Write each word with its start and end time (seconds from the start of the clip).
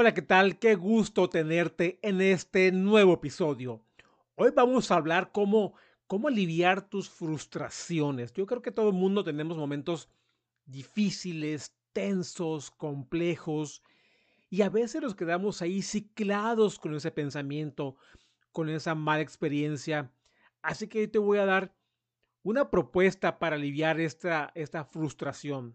Hola, 0.00 0.14
¿qué 0.14 0.22
tal? 0.22 0.60
Qué 0.60 0.76
gusto 0.76 1.28
tenerte 1.28 1.98
en 2.02 2.20
este 2.20 2.70
nuevo 2.70 3.14
episodio. 3.14 3.82
Hoy 4.36 4.52
vamos 4.54 4.92
a 4.92 4.94
hablar 4.94 5.32
cómo, 5.32 5.74
cómo 6.06 6.28
aliviar 6.28 6.88
tus 6.88 7.10
frustraciones. 7.10 8.32
Yo 8.32 8.46
creo 8.46 8.62
que 8.62 8.70
todo 8.70 8.90
el 8.90 8.94
mundo 8.94 9.24
tenemos 9.24 9.58
momentos 9.58 10.08
difíciles, 10.66 11.74
tensos, 11.92 12.70
complejos, 12.70 13.82
y 14.48 14.62
a 14.62 14.68
veces 14.68 15.02
nos 15.02 15.16
quedamos 15.16 15.62
ahí 15.62 15.82
ciclados 15.82 16.78
con 16.78 16.94
ese 16.94 17.10
pensamiento, 17.10 17.96
con 18.52 18.68
esa 18.68 18.94
mala 18.94 19.22
experiencia. 19.22 20.12
Así 20.62 20.86
que 20.86 21.00
hoy 21.00 21.08
te 21.08 21.18
voy 21.18 21.38
a 21.38 21.44
dar 21.44 21.74
una 22.44 22.70
propuesta 22.70 23.40
para 23.40 23.56
aliviar 23.56 23.98
esta, 23.98 24.52
esta 24.54 24.84
frustración. 24.84 25.74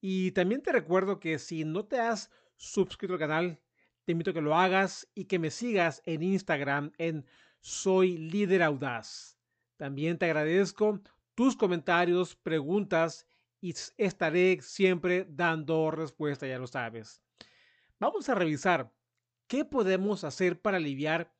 Y 0.00 0.30
también 0.30 0.62
te 0.62 0.72
recuerdo 0.72 1.20
que 1.20 1.38
si 1.38 1.66
no 1.66 1.84
te 1.84 2.00
has 2.00 2.30
suscrito 2.56 3.14
al 3.14 3.20
canal, 3.20 3.60
te 4.04 4.12
invito 4.12 4.30
a 4.30 4.34
que 4.34 4.40
lo 4.40 4.56
hagas 4.56 5.08
y 5.14 5.24
que 5.24 5.38
me 5.38 5.50
sigas 5.50 6.02
en 6.04 6.22
Instagram 6.22 6.92
en 6.98 7.26
Soy 7.60 8.16
Líder 8.18 8.62
Audaz. 8.62 9.38
También 9.76 10.18
te 10.18 10.26
agradezco 10.26 11.00
tus 11.34 11.56
comentarios, 11.56 12.36
preguntas 12.36 13.26
y 13.60 13.74
estaré 13.96 14.58
siempre 14.62 15.26
dando 15.28 15.90
respuesta, 15.90 16.46
ya 16.46 16.58
lo 16.58 16.66
sabes. 16.66 17.22
Vamos 17.98 18.28
a 18.28 18.34
revisar 18.34 18.92
qué 19.46 19.64
podemos 19.64 20.24
hacer 20.24 20.60
para 20.60 20.76
aliviar 20.76 21.34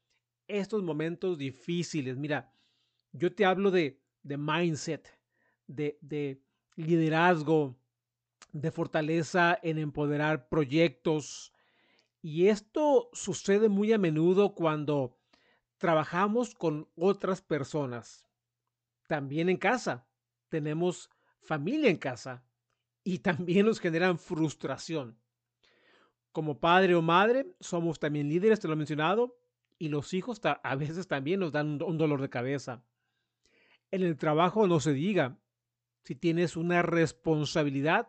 estos 0.48 0.82
momentos 0.82 1.38
difíciles. 1.38 2.16
Mira, 2.16 2.52
yo 3.12 3.34
te 3.34 3.44
hablo 3.44 3.70
de, 3.70 4.00
de 4.22 4.36
mindset, 4.36 5.18
de, 5.66 5.98
de 6.00 6.42
liderazgo, 6.76 7.78
de 8.60 8.70
fortaleza 8.70 9.58
en 9.62 9.78
empoderar 9.78 10.48
proyectos. 10.48 11.52
Y 12.22 12.48
esto 12.48 13.10
sucede 13.12 13.68
muy 13.68 13.92
a 13.92 13.98
menudo 13.98 14.54
cuando 14.54 15.18
trabajamos 15.76 16.54
con 16.54 16.88
otras 16.96 17.42
personas. 17.42 18.26
También 19.08 19.48
en 19.48 19.58
casa. 19.58 20.06
Tenemos 20.48 21.10
familia 21.42 21.90
en 21.90 21.98
casa. 21.98 22.44
Y 23.04 23.18
también 23.18 23.66
nos 23.66 23.78
generan 23.78 24.18
frustración. 24.18 25.18
Como 26.32 26.58
padre 26.58 26.94
o 26.94 27.02
madre, 27.02 27.54
somos 27.60 27.98
también 27.98 28.28
líderes, 28.28 28.60
te 28.60 28.68
lo 28.68 28.74
he 28.74 28.76
mencionado, 28.76 29.38
y 29.78 29.88
los 29.88 30.12
hijos 30.12 30.40
a 30.44 30.76
veces 30.76 31.06
también 31.06 31.40
nos 31.40 31.52
dan 31.52 31.80
un 31.82 31.98
dolor 31.98 32.20
de 32.20 32.28
cabeza. 32.28 32.82
En 33.90 34.02
el 34.02 34.16
trabajo 34.16 34.66
no 34.66 34.80
se 34.80 34.92
diga, 34.92 35.38
si 36.02 36.14
tienes 36.14 36.56
una 36.56 36.82
responsabilidad, 36.82 38.08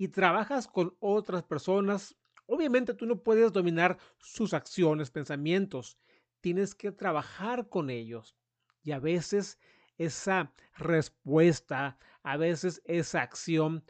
y 0.00 0.08
trabajas 0.08 0.66
con 0.66 0.96
otras 0.98 1.42
personas, 1.42 2.16
obviamente 2.46 2.94
tú 2.94 3.04
no 3.04 3.22
puedes 3.22 3.52
dominar 3.52 3.98
sus 4.16 4.54
acciones, 4.54 5.10
pensamientos. 5.10 5.98
Tienes 6.40 6.74
que 6.74 6.90
trabajar 6.90 7.68
con 7.68 7.90
ellos. 7.90 8.34
Y 8.82 8.92
a 8.92 8.98
veces 8.98 9.58
esa 9.98 10.54
respuesta, 10.74 11.98
a 12.22 12.38
veces 12.38 12.80
esa 12.86 13.20
acción, 13.20 13.84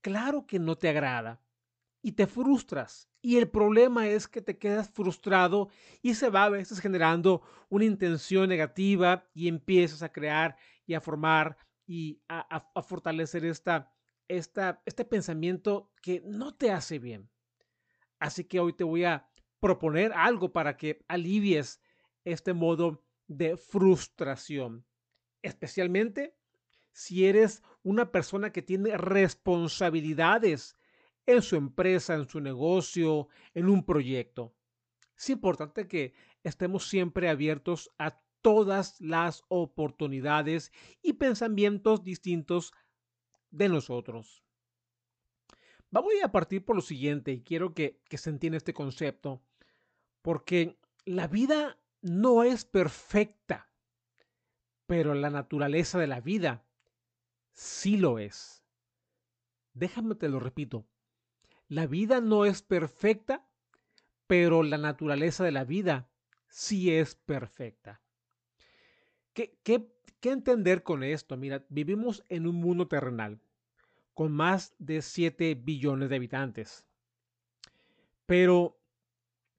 claro 0.00 0.44
que 0.44 0.58
no 0.58 0.76
te 0.76 0.88
agrada 0.88 1.40
y 2.02 2.10
te 2.10 2.26
frustras. 2.26 3.08
Y 3.22 3.36
el 3.36 3.48
problema 3.48 4.08
es 4.08 4.26
que 4.26 4.42
te 4.42 4.58
quedas 4.58 4.90
frustrado 4.90 5.68
y 6.02 6.14
se 6.14 6.30
va 6.30 6.46
a 6.46 6.50
veces 6.50 6.80
generando 6.80 7.42
una 7.68 7.84
intención 7.84 8.48
negativa 8.48 9.24
y 9.32 9.46
empiezas 9.46 10.02
a 10.02 10.10
crear 10.10 10.56
y 10.84 10.94
a 10.94 11.00
formar 11.00 11.56
y 11.86 12.20
a, 12.28 12.82
fortalecer 12.82 13.44
esta 13.44 13.93
este 14.28 15.04
pensamiento 15.04 15.92
que 16.00 16.22
no 16.24 16.54
te 16.54 16.70
hace 16.70 16.98
bien. 16.98 17.30
Así 18.18 18.44
que 18.44 18.60
hoy 18.60 18.72
te 18.72 18.84
voy 18.84 19.04
a 19.04 19.28
proponer 19.60 20.12
algo 20.14 20.52
para 20.52 20.76
que 20.76 21.04
alivies 21.08 21.80
este 22.24 22.52
modo 22.52 23.04
de 23.26 23.56
frustración, 23.56 24.86
especialmente 25.42 26.36
si 26.92 27.26
eres 27.26 27.62
una 27.82 28.12
persona 28.12 28.52
que 28.52 28.62
tiene 28.62 28.96
responsabilidades 28.96 30.76
en 31.26 31.42
su 31.42 31.56
empresa, 31.56 32.14
en 32.14 32.28
su 32.28 32.40
negocio, 32.40 33.28
en 33.52 33.68
un 33.68 33.84
proyecto. 33.84 34.54
Es 35.16 35.30
importante 35.30 35.88
que 35.88 36.14
estemos 36.42 36.88
siempre 36.88 37.28
abiertos 37.28 37.90
a 37.98 38.20
todas 38.42 39.00
las 39.00 39.42
oportunidades 39.48 40.72
y 41.02 41.14
pensamientos 41.14 42.04
distintos 42.04 42.72
de 43.54 43.68
nosotros. 43.68 44.42
Vamos 45.90 46.12
a 46.24 46.32
partir 46.32 46.64
por 46.64 46.74
lo 46.74 46.82
siguiente 46.82 47.32
y 47.32 47.42
quiero 47.42 47.72
que, 47.72 48.00
que 48.08 48.18
se 48.18 48.30
entienda 48.30 48.56
este 48.56 48.74
concepto, 48.74 49.42
porque 50.22 50.76
la 51.04 51.28
vida 51.28 51.78
no 52.02 52.42
es 52.42 52.64
perfecta, 52.64 53.70
pero 54.86 55.14
la 55.14 55.30
naturaleza 55.30 55.98
de 55.98 56.08
la 56.08 56.20
vida 56.20 56.64
sí 57.52 57.96
lo 57.96 58.18
es. 58.18 58.64
Déjame 59.72 60.16
te 60.16 60.28
lo 60.28 60.40
repito. 60.40 60.84
La 61.68 61.86
vida 61.86 62.20
no 62.20 62.44
es 62.44 62.62
perfecta, 62.62 63.46
pero 64.26 64.64
la 64.64 64.78
naturaleza 64.78 65.44
de 65.44 65.52
la 65.52 65.64
vida 65.64 66.08
sí 66.48 66.92
es 66.92 67.14
perfecta. 67.14 68.00
¿Qué, 69.32 69.58
qué, 69.62 69.86
qué 70.20 70.30
entender 70.30 70.82
con 70.82 71.04
esto? 71.04 71.36
Mira, 71.36 71.64
vivimos 71.68 72.24
en 72.28 72.48
un 72.48 72.56
mundo 72.56 72.88
terrenal 72.88 73.40
con 74.14 74.32
más 74.32 74.74
de 74.78 75.02
7 75.02 75.54
billones 75.56 76.08
de 76.08 76.16
habitantes. 76.16 76.86
Pero 78.26 78.80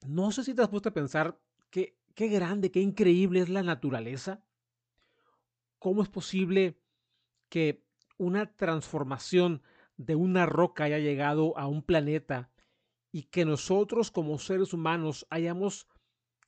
no 0.08 0.32
sé 0.32 0.44
si 0.44 0.54
te 0.56 0.62
has 0.62 0.70
puesto 0.70 0.90
a 0.90 0.94
pensar 0.94 1.38
qué, 1.70 1.98
qué 2.16 2.30
grande, 2.30 2.72
qué 2.72 2.80
increíble 2.80 3.42
es 3.42 3.50
la 3.50 3.64
naturaleza. 3.64 4.44
¿Cómo 5.78 6.02
es 6.02 6.10
posible 6.10 6.80
que 7.50 7.86
una 8.18 8.56
transformación 8.56 9.62
de 9.98 10.16
una 10.16 10.46
roca 10.46 10.86
haya 10.86 11.00
llegado 11.00 11.58
a 11.58 11.68
un 11.68 11.84
planeta 11.84 12.50
y 13.12 13.24
que 13.24 13.46
nosotros 13.46 14.12
como 14.12 14.40
seres 14.40 14.74
humanos 14.74 15.28
hayamos 15.30 15.88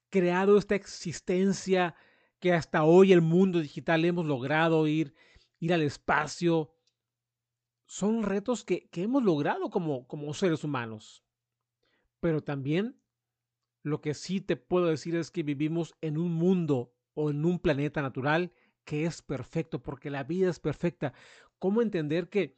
creado 0.10 0.58
esta 0.58 0.76
existencia 0.76 1.96
que 2.40 2.54
hasta 2.54 2.84
hoy 2.84 3.14
el 3.14 3.22
mundo 3.22 3.60
digital 3.60 4.06
hemos 4.06 4.26
logrado 4.26 4.88
ir, 4.88 5.14
ir 5.60 5.74
al 5.74 5.82
espacio, 5.82 6.72
son 7.88 8.24
retos 8.24 8.66
que, 8.66 8.90
hemos 8.92 9.24
logrado 9.24 9.70
como, 9.70 10.08
como 10.08 10.34
seres 10.34 10.64
humanos. 10.64 11.24
Pero 12.20 12.44
también 12.44 13.02
lo 13.82 14.02
que 14.02 14.14
sí 14.14 14.42
te 14.42 14.58
puedo 14.58 14.88
decir 14.88 15.16
es 15.16 15.32
que 15.32 15.42
vivimos 15.42 15.96
en 16.02 16.18
un 16.18 16.34
mundo 16.34 16.94
o 17.14 17.30
en 17.30 17.46
un 17.46 17.60
planeta 17.60 18.02
natural 18.02 18.52
que 18.84 19.06
es 19.06 19.22
perfecto, 19.22 19.82
porque 19.82 20.10
la 20.10 20.24
vida 20.24 20.50
es 20.50 20.60
perfecta. 20.60 21.14
¿Cómo 21.60 21.82
entender 21.82 22.30
que, 22.30 22.58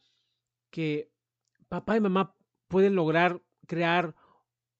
que 0.71 1.13
papá 1.69 1.95
y 1.95 2.01
mamá 2.01 2.35
pueden 2.67 2.95
lograr 2.95 3.41
crear 3.67 4.15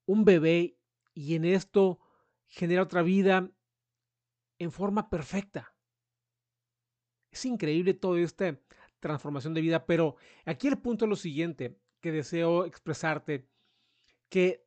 un 0.05 0.25
bebé 0.25 0.77
y 1.13 1.35
en 1.35 1.45
esto 1.45 1.99
generar 2.47 2.85
otra 2.85 3.03
vida 3.03 3.51
en 4.57 4.71
forma 4.71 5.09
perfecta? 5.09 5.75
Es 7.31 7.45
increíble 7.45 7.93
todo 7.93 8.17
este 8.17 8.59
transformación 8.99 9.53
de 9.53 9.61
vida, 9.61 9.85
pero 9.85 10.15
aquí 10.45 10.67
el 10.67 10.77
punto 10.77 11.05
es 11.05 11.09
lo 11.09 11.15
siguiente 11.15 11.79
que 12.01 12.11
deseo 12.11 12.65
expresarte, 12.65 13.47
que 14.29 14.65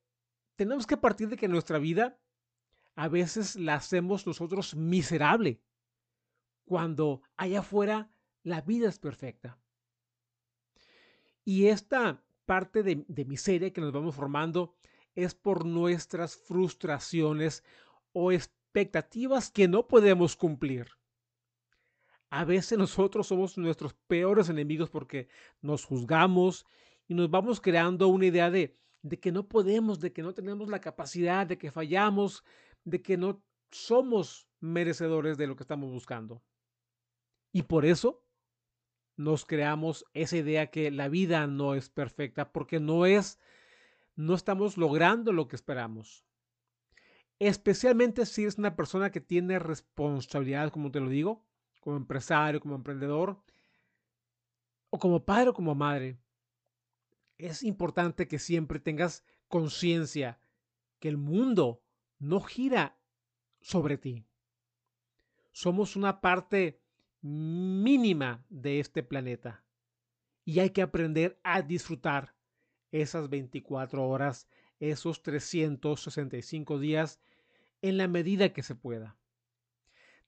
tenemos 0.57 0.87
que 0.87 0.97
partir 0.97 1.29
de 1.29 1.37
que 1.37 1.49
nuestra 1.49 1.79
vida 1.79 2.19
a 2.95 3.09
veces 3.09 3.57
la 3.57 3.75
hacemos 3.75 4.27
nosotros 4.27 4.75
miserable, 4.75 5.63
cuando 6.65 7.23
allá 7.37 7.61
afuera 7.61 8.11
la 8.43 8.61
vida 8.61 8.89
es 8.89 8.99
perfecta. 8.99 9.59
Y 11.45 11.67
esta 11.67 12.23
parte 12.45 12.83
de, 12.83 13.05
de 13.09 13.25
miseria 13.25 13.73
que 13.73 13.81
nos 13.81 13.93
vamos 13.93 14.15
formando 14.15 14.77
es 15.15 15.35
por 15.35 15.65
nuestras 15.65 16.37
frustraciones 16.37 17.65
o 18.13 18.33
expectativas 18.33 19.51
que 19.51 19.69
no 19.69 19.87
podemos 19.89 20.37
cumplir. 20.37 20.89
A 22.33 22.47
veces 22.47 22.79
nosotros 22.79 23.27
somos 23.27 23.59
nuestros 23.59 23.93
peores 23.93 24.49
enemigos 24.49 24.89
porque 24.89 25.29
nos 25.61 25.85
juzgamos 25.85 26.65
y 27.07 27.13
nos 27.13 27.31
vamos 27.31 27.61
creando 27.61 28.09
una 28.09 28.25
idea 28.25 28.51
de, 28.51 28.75
de 29.03 29.21
que 29.21 29.31
no 29.31 29.47
podemos, 29.49 30.01
de 30.01 30.15
que 30.15 30.23
no 30.23 30.33
tenemos 30.33 30.71
la 30.71 30.81
capacidad, 30.81 31.47
de 31.47 31.59
que 31.59 31.71
fallamos, 31.71 32.43
de 32.85 33.03
que 33.03 33.19
no 33.19 33.45
somos 33.71 34.49
merecedores 34.61 35.37
de 35.37 35.47
lo 35.47 35.57
que 35.57 35.63
estamos 35.63 35.91
buscando. 35.91 36.43
Y 37.53 37.65
por 37.65 37.85
eso 37.85 38.25
nos 39.19 39.45
creamos 39.45 40.07
esa 40.15 40.39
idea 40.39 40.71
que 40.71 40.91
la 40.91 41.11
vida 41.11 41.47
no 41.47 41.75
es 41.75 41.91
perfecta 41.91 42.51
porque 42.51 42.81
no 42.81 43.05
es 43.05 43.39
no 44.17 44.35
estamos 44.35 44.79
logrando 44.79 45.35
lo 45.35 45.49
que 45.49 45.57
esperamos. 45.57 46.25
Especialmente 47.39 48.25
si 48.25 48.47
es 48.47 48.57
una 48.57 48.75
persona 48.75 49.11
que 49.11 49.21
tiene 49.21 49.59
responsabilidad, 49.59 50.71
como 50.71 50.91
te 50.91 51.01
lo 51.01 51.11
digo, 51.11 51.45
como 51.83 51.97
empresario, 51.97 52.61
como 52.61 52.77
emprendedor, 52.77 53.43
o 54.89 54.99
como 54.99 55.25
padre 55.25 55.51
o 55.51 55.53
como 55.53 55.75
madre. 55.75 56.19
Es 57.37 57.63
importante 57.65 58.29
que 58.29 58.39
siempre 58.39 58.79
tengas 58.79 59.25
conciencia 59.49 60.39
que 61.01 61.09
el 61.09 61.17
mundo 61.17 61.83
no 62.21 62.41
gira 62.41 62.97
sobre 63.61 63.99
ti. 63.99 64.25
Somos 65.51 65.97
una 65.97 66.21
parte 66.21 66.81
mínima 67.21 68.45
de 68.49 68.79
este 68.79 69.03
planeta 69.03 69.65
y 70.45 70.61
hay 70.61 70.71
que 70.71 70.83
aprender 70.83 71.41
a 71.43 71.63
disfrutar 71.63 72.37
esas 72.93 73.29
24 73.29 74.09
horas, 74.09 74.49
esos 74.79 75.23
365 75.23 76.79
días 76.79 77.21
en 77.81 77.97
la 77.97 78.07
medida 78.07 78.53
que 78.53 78.63
se 78.63 78.77
pueda. 78.77 79.17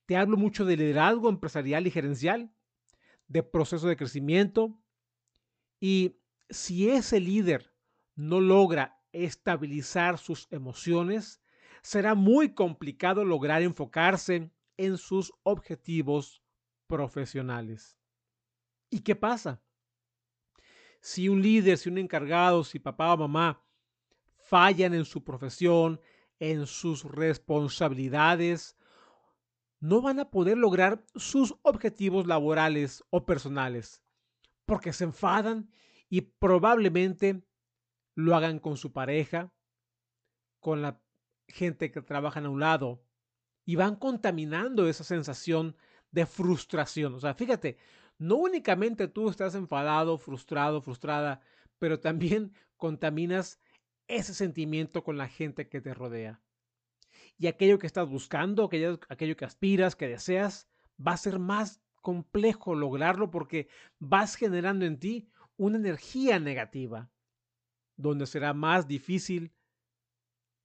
Te 0.07 0.17
hablo 0.17 0.37
mucho 0.37 0.65
de 0.65 0.77
liderazgo 0.77 1.29
empresarial 1.29 1.87
y 1.87 1.91
gerencial, 1.91 2.53
de 3.29 3.43
proceso 3.43 3.89
de 3.89 3.97
crecimiento 3.97 4.79
y 5.81 6.17
si 6.51 6.91
ese 6.91 7.21
líder 7.21 7.73
no 8.15 8.41
logra 8.41 9.01
estabilizar 9.13 10.19
sus 10.19 10.47
emociones, 10.51 11.41
será 11.83 12.15
muy 12.15 12.55
complicado 12.55 13.25
lograr 13.25 13.63
enfocarse 13.63 14.51
en 14.77 14.99
sus 14.99 15.33
objetivos 15.43 16.43
profesionales. 16.87 17.99
¿Y 18.91 19.01
qué 19.01 19.17
pasa? 19.17 19.63
Si 21.01 21.29
un 21.29 21.43
líder, 21.43 21.79
si 21.79 21.89
un 21.89 21.99
encargado, 21.99 22.65
si 22.65 22.79
papá 22.79 23.13
o 23.13 23.17
mamá 23.17 23.63
fallan 24.37 24.95
en 24.95 25.05
su 25.05 25.25
profesión, 25.25 26.01
en 26.39 26.67
sus 26.67 27.05
responsabilidades, 27.05 28.77
no 29.85 30.01
van 30.01 30.19
a 30.19 30.31
poder 30.31 30.57
lograr 30.57 31.05
sus 31.15 31.57
objetivos 31.61 32.27
laborales 32.27 33.05
o 33.11 33.27
personales, 33.27 34.03
porque 34.65 34.95
se 34.95 35.05
enfadan 35.05 35.71
y 36.09 36.23
probablemente 36.23 37.43
lo 38.15 38.35
hagan 38.35 38.61
con 38.61 38.79
su 38.79 38.95
pareja, 38.95 39.53
con 40.59 40.81
la 40.81 41.03
gente 41.49 41.91
que 41.93 42.01
trabaja 42.01 42.41
a 42.41 42.49
un 42.49 42.61
lado, 42.61 43.05
y 43.67 43.77
van 43.77 43.97
contaminando 43.97 44.89
esa 44.89 45.05
sensación 45.05 45.77
de 46.11 46.25
frustración. 46.25 47.13
O 47.13 47.21
sea, 47.21 47.35
fíjate, 47.35 47.77
no 48.17 48.37
únicamente 48.37 49.07
tú 49.07 49.29
estás 49.29 49.55
enfadado, 49.55 50.17
frustrado, 50.17 50.81
frustrada, 50.81 51.43
pero 51.79 52.01
también 52.01 52.55
contaminas 52.79 53.61
ese 54.09 54.33
sentimiento 54.33 55.05
con 55.05 55.19
la 55.19 55.29
gente 55.29 55.69
que 55.69 55.83
te 55.83 55.93
rodea. 55.93 56.41
Y 57.39 57.47
aquello 57.47 57.79
que 57.79 57.87
estás 57.87 58.09
buscando, 58.09 58.65
aquello, 58.65 59.37
que 59.37 59.45
aspiras, 59.45 59.97
que 59.97 60.09
deseas, 60.09 60.69
va 60.99 61.13
a 61.13 61.17
ser 61.17 61.39
más 61.39 61.81
complejo 62.01 62.75
lograrlo 62.75 63.31
porque 63.31 63.69
vas 63.99 64.37
generando 64.37 64.85
en 64.85 64.99
ti 64.99 65.29
una 65.57 65.79
energía 65.79 66.39
negativa, 66.39 67.11
donde 67.97 68.27
será 68.27 68.53
más 68.53 68.87
difícil 68.87 69.53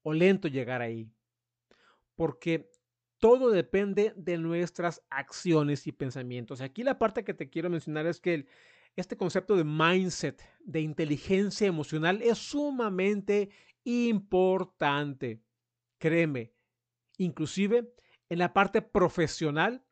o 0.03 0.13
lento 0.13 0.47
llegar 0.47 0.81
ahí. 0.81 1.11
Porque 2.15 2.69
todo 3.19 3.51
depende 3.51 4.13
de 4.15 4.37
nuestras 4.37 5.01
acciones 5.09 5.87
y 5.87 5.91
pensamientos. 5.91 6.61
Aquí 6.61 6.83
la 6.83 6.99
parte 6.99 7.23
que 7.23 7.33
te 7.33 7.49
quiero 7.49 7.69
mencionar 7.69 8.05
es 8.05 8.19
que 8.19 8.47
este 8.95 9.17
concepto 9.17 9.55
de 9.55 9.63
mindset, 9.63 10.41
de 10.59 10.81
inteligencia 10.81 11.67
emocional, 11.67 12.21
es 12.21 12.37
sumamente 12.37 13.49
importante. 13.83 15.41
Créeme, 15.97 16.53
inclusive 17.19 17.93
en 18.29 18.39
la 18.39 18.53
parte 18.53 18.81
profesional, 18.81 19.85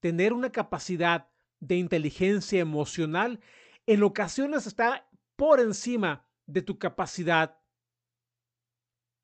tener 0.00 0.32
una 0.32 0.50
capacidad 0.50 1.28
de 1.60 1.76
inteligencia 1.76 2.60
emocional 2.60 3.40
en 3.86 4.02
ocasiones 4.02 4.66
está 4.66 5.08
por 5.36 5.60
encima 5.60 6.26
de 6.46 6.62
tu 6.62 6.78
capacidad 6.78 7.58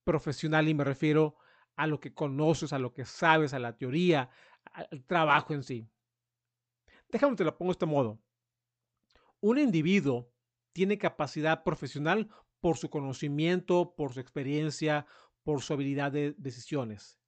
profesional 0.04 0.68
y 0.68 0.74
me 0.74 0.84
refiero 0.84 1.36
a 1.76 1.86
lo 1.86 2.00
que 2.00 2.12
conoces, 2.12 2.72
a 2.72 2.78
lo 2.78 2.92
que 2.92 3.04
sabes, 3.04 3.54
a 3.54 3.58
la 3.58 3.76
teoría, 3.76 4.30
al 4.72 5.04
trabajo 5.06 5.54
en 5.54 5.62
sí. 5.62 5.88
Déjame 7.08 7.36
te 7.36 7.44
lo 7.44 7.56
pongo 7.56 7.70
de 7.70 7.74
este 7.74 7.86
modo. 7.86 8.20
Un 9.40 9.58
individuo 9.58 10.30
tiene 10.72 10.98
capacidad 10.98 11.62
profesional 11.62 12.28
por 12.60 12.76
su 12.76 12.90
conocimiento, 12.90 13.94
por 13.96 14.12
su 14.12 14.20
experiencia, 14.20 15.06
por 15.50 15.62
su 15.62 15.72
habilidad 15.72 16.12
de 16.12 16.32
decisiones, 16.38 17.18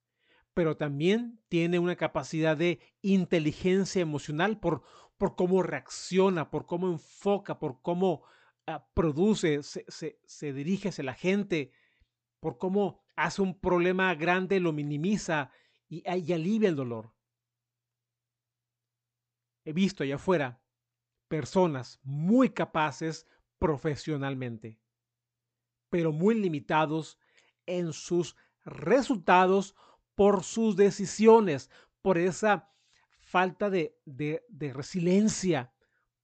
pero 0.53 0.77
también 0.77 1.41
tiene 1.49 1.77
una 1.77 1.97
capacidad 1.97 2.55
de 2.55 2.79
inteligencia 3.01 4.01
emocional 4.01 4.61
por, 4.61 4.81
por 5.17 5.35
cómo 5.35 5.61
reacciona, 5.61 6.49
por 6.49 6.65
cómo 6.65 6.87
enfoca, 6.87 7.59
por 7.59 7.81
cómo 7.81 8.23
ah, 8.65 8.87
produce, 8.93 9.61
se, 9.61 9.83
se 10.23 10.53
dirige 10.53 10.87
hacia 10.87 11.03
la 11.03 11.15
gente, 11.15 11.73
por 12.39 12.57
cómo 12.57 13.03
hace 13.17 13.41
un 13.41 13.59
problema 13.59 14.15
grande, 14.15 14.61
lo 14.61 14.71
minimiza 14.71 15.51
y, 15.89 16.09
alivia 16.31 16.69
el 16.69 16.77
dolor. 16.77 17.13
He 19.65 19.73
visto 19.73 20.03
allá 20.03 20.15
afuera 20.15 20.63
personas 21.27 21.99
muy 22.03 22.51
capaces 22.51 23.27
profesionalmente, 23.59 24.79
pero 25.89 26.13
muy 26.13 26.35
limitados 26.35 27.19
en 27.65 27.93
sus 27.93 28.35
resultados 28.65 29.75
por 30.15 30.43
sus 30.43 30.75
decisiones, 30.75 31.69
por 32.01 32.17
esa 32.17 32.71
falta 33.19 33.69
de, 33.69 33.97
de, 34.05 34.73
resiliencia, 34.73 35.73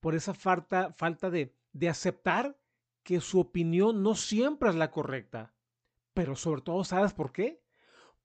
por 0.00 0.14
esa 0.14 0.34
falta, 0.34 0.92
falta 0.92 1.30
de, 1.30 1.56
de 1.72 1.88
aceptar 1.88 2.58
que 3.02 3.20
su 3.20 3.40
opinión 3.40 4.02
no 4.02 4.14
siempre 4.14 4.68
es 4.70 4.76
la 4.76 4.90
correcta. 4.90 5.54
Pero 6.14 6.36
sobre 6.36 6.62
todo, 6.62 6.84
¿sabes 6.84 7.12
por 7.12 7.32
qué? 7.32 7.62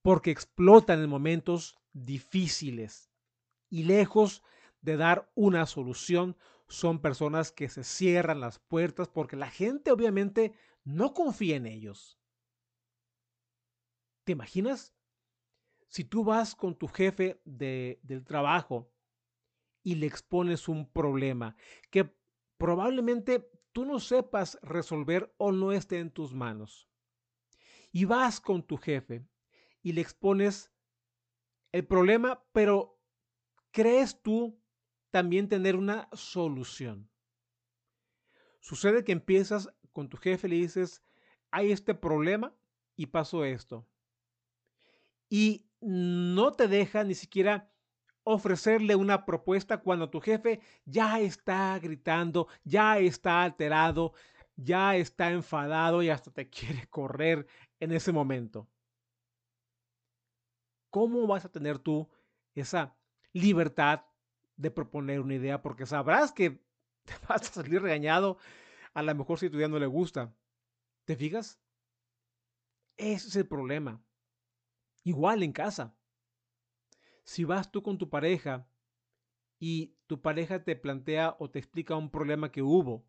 Porque 0.01 0.31
explotan 0.31 1.01
en 1.01 1.09
momentos 1.09 1.77
difíciles. 1.93 3.11
Y 3.69 3.83
lejos 3.83 4.43
de 4.81 4.97
dar 4.97 5.31
una 5.33 5.65
solución, 5.65 6.37
son 6.67 6.99
personas 6.99 7.51
que 7.51 7.69
se 7.69 7.83
cierran 7.83 8.39
las 8.39 8.59
puertas 8.59 9.07
porque 9.07 9.35
la 9.35 9.49
gente 9.49 9.91
obviamente 9.91 10.53
no 10.83 11.13
confía 11.13 11.55
en 11.55 11.65
ellos. 11.65 12.19
¿Te 14.25 14.33
imaginas? 14.33 14.93
Si 15.87 16.03
tú 16.03 16.23
vas 16.23 16.55
con 16.55 16.75
tu 16.75 16.87
jefe 16.87 17.39
de, 17.45 17.99
del 18.03 18.25
trabajo 18.25 18.91
y 19.83 19.95
le 19.95 20.07
expones 20.07 20.67
un 20.67 20.91
problema 20.91 21.55
que 21.91 22.13
probablemente 22.57 23.49
tú 23.71 23.85
no 23.85 23.99
sepas 23.99 24.59
resolver 24.61 25.33
o 25.37 25.51
no 25.51 25.71
esté 25.71 25.99
en 25.99 26.09
tus 26.09 26.33
manos 26.33 26.89
y 27.91 28.05
vas 28.05 28.41
con 28.41 28.63
tu 28.63 28.77
jefe 28.77 29.25
y 29.83 29.93
le 29.93 30.01
expones 30.01 30.71
el 31.71 31.85
problema, 31.85 32.43
pero 32.51 32.99
crees 33.71 34.21
tú 34.21 34.59
también 35.11 35.47
tener 35.47 35.75
una 35.75 36.09
solución. 36.13 37.09
Sucede 38.59 39.03
que 39.03 39.11
empiezas 39.11 39.69
con 39.91 40.09
tu 40.09 40.17
jefe 40.17 40.47
le 40.47 40.55
dices, 40.55 41.03
hay 41.51 41.71
este 41.71 41.93
problema 41.93 42.55
y 42.95 43.05
pasó 43.07 43.45
esto. 43.45 43.87
Y 45.29 45.67
no 45.81 46.51
te 46.51 46.67
deja 46.67 47.03
ni 47.03 47.15
siquiera 47.15 47.71
ofrecerle 48.23 48.95
una 48.95 49.25
propuesta 49.25 49.77
cuando 49.81 50.09
tu 50.09 50.19
jefe 50.19 50.59
ya 50.83 51.19
está 51.19 51.77
gritando, 51.79 52.47
ya 52.63 52.97
está 52.97 53.43
alterado, 53.43 54.13
ya 54.55 54.95
está 54.95 55.31
enfadado 55.31 56.01
y 56.01 56.09
hasta 56.09 56.31
te 56.31 56.49
quiere 56.49 56.87
correr 56.87 57.47
en 57.79 57.91
ese 57.91 58.11
momento. 58.11 58.67
¿Cómo 60.89 61.27
vas 61.27 61.45
a 61.45 61.51
tener 61.51 61.77
tú 61.77 62.09
esa 62.55 62.95
libertad 63.33 64.05
de 64.55 64.71
proponer 64.71 65.19
una 65.19 65.35
idea? 65.35 65.61
Porque 65.61 65.85
sabrás 65.85 66.31
que 66.31 66.51
te 67.03 67.13
vas 67.27 67.41
a 67.41 67.53
salir 67.53 67.81
regañado, 67.81 68.37
a 68.93 69.03
lo 69.03 69.13
mejor 69.13 69.37
si 69.37 69.49
tu 69.49 69.57
idea 69.57 69.67
no 69.67 69.77
le 69.77 69.87
gusta. 69.87 70.33
¿Te 71.03 71.15
fijas? 71.15 71.59
Ese 72.97 73.27
es 73.27 73.35
el 73.35 73.47
problema. 73.47 74.04
Igual 75.05 75.43
en 75.43 75.53
casa. 75.53 75.95
Si 77.23 77.43
vas 77.43 77.71
tú 77.71 77.83
con 77.83 77.97
tu 77.97 78.09
pareja 78.09 78.67
y 79.59 79.95
tu 80.07 80.21
pareja 80.21 80.63
te 80.63 80.75
plantea 80.75 81.35
o 81.39 81.49
te 81.49 81.59
explica 81.59 81.95
un 81.95 82.09
problema 82.09 82.51
que 82.51 82.63
hubo, 82.63 83.05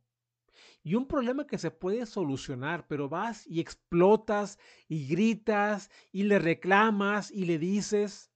y 0.83 0.95
un 0.95 1.07
problema 1.07 1.47
que 1.47 1.59
se 1.59 1.71
puede 1.71 2.07
solucionar, 2.07 2.87
pero 2.87 3.09
vas 3.09 3.47
y 3.47 3.61
explotas 3.61 4.59
y 4.89 5.07
gritas 5.09 5.91
y 6.13 6.25
le 6.25 6.39
reclamas 6.39 7.31
y 7.31 7.45
le 7.45 7.59
dices, 7.59 8.31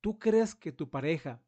¿tú 0.00 0.18
crees 0.18 0.54
que 0.54 0.72
tu 0.72 0.88
pareja 0.90 1.42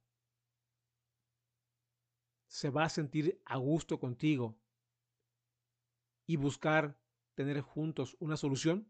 se 2.47 2.71
va 2.71 2.85
a 2.85 2.89
sentir 2.89 3.41
a 3.45 3.57
gusto 3.57 3.99
contigo 3.99 4.57
y 6.27 6.37
buscar 6.37 6.99
tener 7.35 7.61
juntos 7.61 8.17
una 8.21 8.37
solución? 8.37 8.89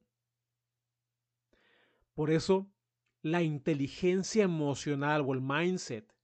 Por 2.14 2.30
eso, 2.30 2.70
la 3.22 3.42
inteligencia 3.42 4.44
emocional 4.44 5.22
o 5.26 5.34
el 5.34 5.40
mindset 5.40 6.14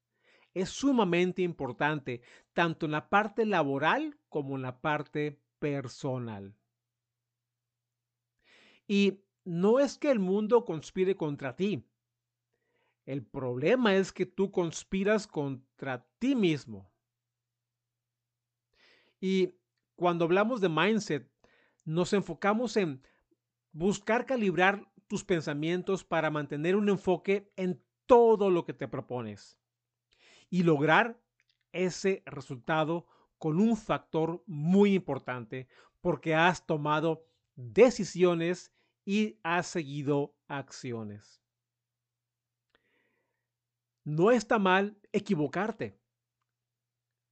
es 0.55 0.69
sumamente 0.69 1.43
importante, 1.43 2.23
tanto 2.53 2.87
en 2.87 2.93
la 2.93 3.09
parte 3.09 3.47
laboral 3.47 4.19
como 4.29 4.57
en 4.57 4.63
la 4.63 4.81
parte 4.81 5.41
personal. 5.59 6.55
Y 8.87 9.21
no 9.45 9.79
es 9.79 9.99
que 9.99 10.11
el 10.11 10.19
mundo 10.19 10.65
conspire 10.65 11.17
contra 11.17 11.55
ti. 11.55 11.85
El 13.07 13.25
problema 13.25 13.95
es 13.95 14.13
que 14.13 14.27
tú 14.27 14.51
conspiras 14.51 15.27
contra 15.27 16.07
ti 16.19 16.35
mismo. 16.35 16.91
Y 19.21 19.55
cuando 19.97 20.25
hablamos 20.25 20.61
de 20.61 20.69
mindset, 20.69 21.31
nos 21.85 22.13
enfocamos 22.13 22.77
en 22.77 23.03
buscar 23.73 24.27
calibrar 24.27 24.90
tus 25.11 25.25
pensamientos 25.25 26.05
para 26.05 26.31
mantener 26.31 26.77
un 26.77 26.89
enfoque 26.89 27.53
en 27.57 27.85
todo 28.07 28.49
lo 28.49 28.65
que 28.65 28.73
te 28.73 28.87
propones 28.87 29.59
y 30.49 30.63
lograr 30.63 31.21
ese 31.73 32.23
resultado 32.27 33.09
con 33.37 33.59
un 33.59 33.77
factor 33.77 34.45
muy 34.47 34.95
importante 34.95 35.67
porque 36.01 36.37
has 36.37 36.65
tomado 36.65 37.27
decisiones 37.57 38.73
y 39.05 39.41
has 39.43 39.67
seguido 39.67 40.37
acciones. 40.47 41.43
No 44.05 44.31
está 44.31 44.61
mal 44.61 44.97
equivocarte. 45.11 45.99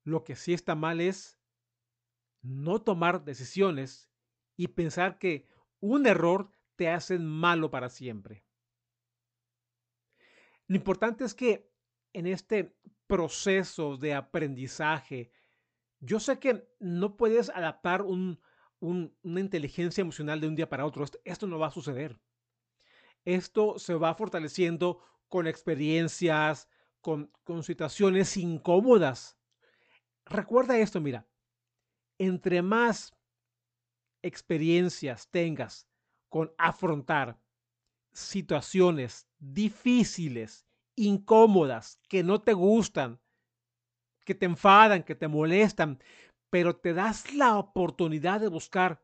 Lo 0.03 0.25
que 0.25 0.35
sí 0.35 0.53
está 0.53 0.75
mal 0.75 1.01
es 1.01 1.39
no 2.43 2.83
tomar 2.83 3.25
decisiones 3.25 4.11
y 4.57 4.67
pensar 4.67 5.21
que 5.21 5.47
un 5.79 6.09
error 6.09 6.58
te 6.79 6.89
hace 6.89 7.19
malo 7.19 7.73
para 7.73 7.89
siempre. 7.89 8.45
Lo 10.69 10.77
importante 10.77 11.25
es 11.25 11.35
que 11.35 11.69
en 12.13 12.29
este 12.29 12.79
proceso 13.09 13.97
de 13.97 14.15
aprendizaje, 14.15 15.33
yo 15.99 16.21
sé 16.21 16.39
que 16.39 16.69
no 16.79 17.17
puedes 17.17 17.51
adaptar 17.51 18.03
una 18.03 19.41
inteligencia 19.41 20.03
emocional 20.03 20.41
de 20.41 20.47
un 20.47 20.55
día 20.55 20.69
para 20.69 20.87
otro. 20.87 21.05
Esto, 21.25 21.49
no 21.49 21.59
va 21.59 21.67
a 21.67 21.73
suceder. 21.73 22.17
Esto 23.25 23.81
se 23.81 23.95
va 23.95 24.15
fortaleciendo 24.15 25.03
con 25.29 25.49
experiencias, 25.49 26.69
con 27.01 27.29
situaciones 27.65 28.37
incómodas. 28.37 29.37
Recuerda 30.27 30.79
esto, 30.79 31.01
mira, 31.01 31.27
entre 32.19 32.63
más 32.63 33.17
experiencias 34.23 35.29
tengas 35.29 35.89
con 36.29 36.53
afrontar 36.59 37.39
situaciones 38.13 39.29
difíciles 39.39 40.67
incómodas, 40.95 42.01
que 42.09 42.23
no 42.23 42.41
te 42.41 42.53
gustan, 42.53 43.21
que 44.25 44.35
te 44.35 44.47
enfadan, 44.47 45.05
que 45.05 45.15
te 45.15 45.29
molestan, 45.29 46.03
pero 46.51 46.77
te 46.77 46.93
das 46.93 47.33
la 47.35 47.57
oportunidad 47.57 48.41
de 48.41 48.49
buscar 48.49 49.03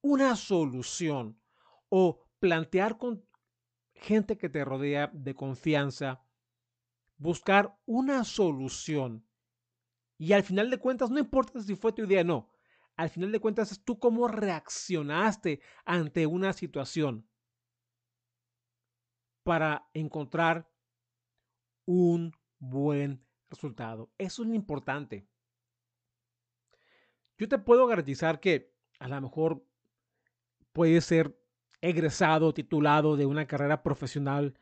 una 0.00 0.36
solución 0.36 1.40
o 1.88 2.24
plantear 2.38 2.96
con 2.96 3.26
gente 3.94 4.38
que 4.38 4.48
te 4.48 4.64
rodea 4.64 5.10
de 5.12 5.34
confianza, 5.34 6.22
buscar 7.16 7.76
una 7.86 8.24
solución. 8.24 9.26
Y 10.18 10.32
al 10.32 10.44
final 10.44 10.70
de 10.70 10.78
cuentas, 10.78 11.10
no 11.10 11.18
importa 11.18 11.60
si 11.60 11.74
fue 11.74 11.92
tu 11.92 12.04
idea 12.04 12.20
o 12.20 12.24
no, 12.24 12.50
al 12.96 13.10
final 13.10 13.30
de 13.30 13.40
cuentas 13.40 13.72
es 13.72 13.84
tú 13.84 13.98
cómo 13.98 14.26
reaccionaste 14.26 15.60
ante 15.84 16.26
una 16.26 16.52
situación 16.52 17.28
para 19.42 19.88
encontrar 19.92 20.68
un 21.84 22.32
buen 22.58 23.24
resultado. 23.50 24.10
Eso 24.18 24.42
es 24.42 24.48
lo 24.48 24.54
importante. 24.54 25.28
Yo 27.38 27.48
te 27.48 27.58
puedo 27.58 27.86
garantizar 27.86 28.40
que 28.40 28.74
a 28.98 29.08
lo 29.08 29.20
mejor 29.20 29.64
puedes 30.72 31.04
ser 31.04 31.38
egresado, 31.82 32.54
titulado 32.54 33.16
de 33.16 33.26
una 33.26 33.46
carrera 33.46 33.82
profesional, 33.82 34.58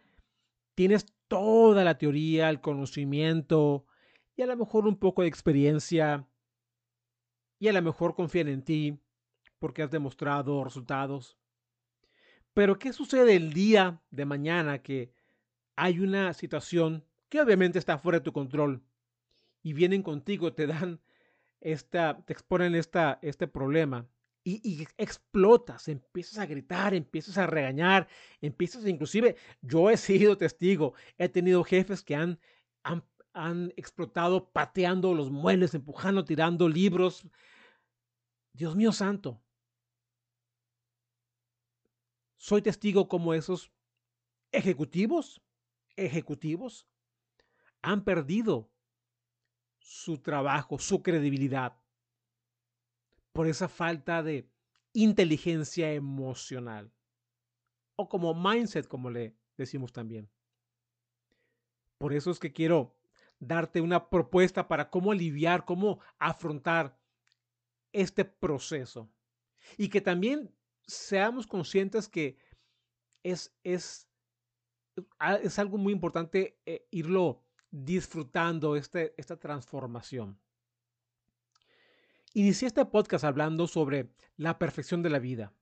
tienes 0.75 1.07
toda 1.29 1.85
la 1.85 1.97
teoría, 1.97 2.51
el 2.51 2.61
conocimiento 2.61 3.87
y 4.37 4.43
a 4.43 4.47
lo 4.47 4.57
mejor 4.57 4.87
un 4.87 4.97
poco 4.97 5.23
de 5.23 5.29
experiencia 5.29 6.29
y 7.65 7.69
a 7.69 7.73
lo 7.73 7.81
mejor 7.81 8.15
confían 8.15 8.49
en 8.49 8.63
ti 8.63 9.01
porque 9.59 9.83
has 9.83 9.91
demostrado 9.91 10.63
resultados. 10.65 11.39
Pero 12.53 12.79
¿qué 12.79 12.93
sucede 12.93 13.37
el 13.37 13.55
día 13.55 14.03
de 14.11 14.27
mañana 14.27 14.83
que 14.83 15.15
hay 15.75 15.99
una 15.99 16.35
situación 16.35 17.07
que 17.31 17.41
obviamente 17.41 17.79
está 17.79 17.97
fuera 17.97 18.19
de 18.19 18.25
tu 18.25 18.35
control, 18.35 18.83
y 19.63 19.73
vienen 19.73 20.03
contigo, 20.03 20.53
te 20.53 20.67
dan 20.67 21.01
esta, 21.63 22.23
te 22.27 22.35
exponen 22.35 22.75
esta, 22.75 23.19
este 23.23 23.49
problema, 23.49 24.07
y, 24.47 24.87
explotas, 24.99 25.89
empiezas 25.89 26.39
a 26.39 26.45
gritar, 26.45 26.93
empiezas 26.93 27.39
a 27.39 27.47
regañar, 27.47 28.09
empiezas 28.43 28.87
inclusive, 28.87 29.37
yo 29.63 29.89
he 29.89 29.97
sido 29.97 30.37
testigo, 30.37 30.93
he 31.17 31.31
tenido 31.31 31.65
jefes 31.65 32.03
que 32.03 32.15
han, 32.15 32.39
han, 32.83 33.05
han 33.33 33.73
explotado 33.79 34.51
pateando 34.51 35.15
los 35.15 35.31
muebles, 35.31 35.75
empujando, 35.75 36.27
tirando 36.27 36.69
libros. 36.69 37.27
Dios 38.55 38.77
mío 38.77 38.93
santo. 38.93 39.43
Soy 42.37 42.63
testigo 42.63 43.09
como 43.09 43.35
esos 43.35 43.73
ejecutivos, 44.53 45.43
ejecutivos, 45.97 46.87
han 47.83 48.05
perdido 48.05 48.71
su 49.79 50.19
trabajo, 50.19 50.79
su 50.79 51.03
credibilidad, 51.03 51.77
por 53.33 53.49
esa 53.49 53.69
falta 53.69 54.23
de 54.23 54.49
inteligencia 54.93 55.93
emocional 55.93 56.93
o 57.97 58.09
como 58.09 58.35
mindset, 58.35 58.87
como 58.87 59.11
le 59.11 59.37
decimos 59.57 59.93
también. 59.93 60.31
Por 61.99 62.13
eso 62.13 62.31
es 62.31 62.39
que 62.39 62.53
quiero 62.53 62.97
darte 63.41 63.81
una 63.81 64.09
propuesta 64.11 64.69
para 64.69 64.91
cómo 64.91 65.11
aliviar, 65.11 65.65
cómo 65.65 65.99
afrontar 66.19 66.97
este 67.95 68.25
proceso. 68.25 69.11
Y 69.79 69.89
que 69.89 70.03
también 70.03 70.55
seamos 70.87 71.47
conscientes 71.47 72.09
que 72.09 72.37
es, 73.23 73.57
es, 73.65 74.09
es 75.43 75.59
algo 75.59 75.79
muy 75.79 75.93
importante 75.93 76.61
eh, 76.67 76.87
irlo 76.91 77.43
disfrutando 77.71 78.77
este, 78.77 79.15
esta 79.17 79.39
transformación. 79.39 80.39
Inicié 82.35 82.69
este 82.69 82.85
podcast 82.85 83.25
hablando 83.25 83.67
sobre 83.67 84.13
la 84.37 84.59
perfección 84.59 85.03
de 85.03 85.11
la 85.11 85.21
vida. 85.21 85.53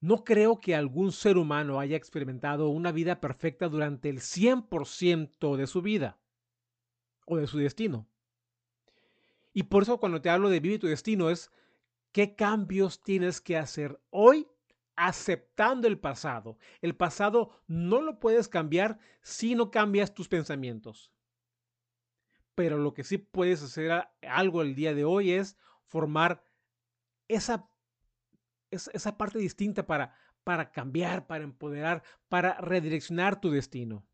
No 0.00 0.22
creo 0.22 0.60
que 0.60 0.76
algún 0.76 1.10
ser 1.10 1.36
humano 1.36 1.80
haya 1.80 1.96
experimentado 1.96 2.68
una 2.68 2.92
vida 2.92 3.20
perfecta 3.20 3.68
durante 3.68 4.08
el 4.08 4.20
100% 4.20 5.56
de 5.56 5.66
su 5.66 5.82
vida 5.82 6.20
o 7.26 7.36
de 7.36 7.48
su 7.48 7.58
destino. 7.58 8.08
Y 9.52 9.64
por 9.64 9.82
eso 9.82 9.98
cuando 9.98 10.20
te 10.20 10.30
hablo 10.30 10.50
de 10.50 10.60
vivir 10.60 10.80
tu 10.80 10.86
destino 10.86 11.30
es 11.30 11.50
qué 12.12 12.34
cambios 12.34 13.02
tienes 13.02 13.40
que 13.40 13.56
hacer 13.56 14.00
hoy 14.10 14.46
aceptando 14.96 15.86
el 15.86 15.98
pasado. 15.98 16.58
El 16.80 16.96
pasado 16.96 17.50
no 17.66 18.00
lo 18.02 18.18
puedes 18.18 18.48
cambiar 18.48 18.98
si 19.22 19.54
no 19.54 19.70
cambias 19.70 20.12
tus 20.12 20.28
pensamientos. 20.28 21.12
Pero 22.56 22.78
lo 22.78 22.92
que 22.92 23.04
sí 23.04 23.18
puedes 23.18 23.62
hacer 23.62 24.08
algo 24.22 24.62
el 24.62 24.74
día 24.74 24.94
de 24.94 25.04
hoy 25.04 25.30
es 25.30 25.56
formar 25.86 26.42
esa, 27.28 27.70
esa 28.70 29.16
parte 29.16 29.38
distinta 29.38 29.86
para, 29.86 30.16
para 30.42 30.72
cambiar, 30.72 31.28
para 31.28 31.44
empoderar, 31.44 32.02
para 32.28 32.60
redireccionar 32.60 33.40
tu 33.40 33.50
destino. 33.50 34.04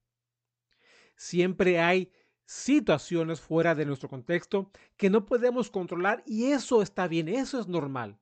Siempre 1.16 1.80
hay 1.80 2.12
situaciones 2.46 3.40
fuera 3.40 3.74
de 3.74 3.86
nuestro 3.86 4.08
contexto 4.08 4.70
que 4.96 5.10
no 5.10 5.26
podemos 5.26 5.70
controlar 5.70 6.22
y 6.26 6.46
eso 6.46 6.82
está 6.82 7.08
bien, 7.08 7.28
eso 7.28 7.58
es 7.58 7.68
normal. 7.68 8.18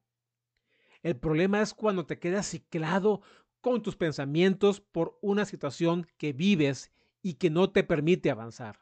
El 1.02 1.17
problema 1.17 1.61
es 1.61 1.75
cuando 1.75 2.07
te 2.07 2.19
quedas 2.19 2.47
ciclado 2.47 3.23
con 3.61 3.83
tus 3.83 3.97
pensamientos 3.97 4.81
por 4.81 5.19
una 5.21 5.45
situación 5.45 6.07
que 6.19 6.33
vives 6.33 6.93
y 7.23 7.35
que 7.35 7.50
no 7.50 7.71
te 7.71 7.85
permite 7.85 8.31
avanzar. 8.31 8.81